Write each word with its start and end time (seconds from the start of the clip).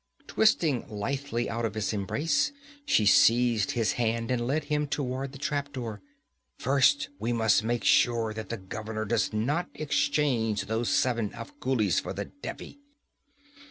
Twisting 0.25 0.89
lithely 0.89 1.47
out 1.47 1.63
of 1.63 1.75
his 1.75 1.93
embrace, 1.93 2.51
she 2.87 3.05
seized 3.05 3.69
his 3.77 3.91
hand 3.91 4.31
and 4.31 4.47
led 4.47 4.63
him 4.63 4.87
toward 4.87 5.31
the 5.31 5.37
trap 5.37 5.71
door. 5.71 6.01
'First 6.57 7.09
we 7.19 7.31
must 7.31 7.63
make 7.63 7.83
sure 7.83 8.33
that 8.33 8.49
the 8.49 8.57
governor 8.57 9.05
does 9.05 9.31
not 9.31 9.69
exchange 9.75 10.65
those 10.65 10.89
seven 10.89 11.29
Afghulis 11.35 11.99
for 12.01 12.13
the 12.13 12.25
Devi.' 12.25 12.79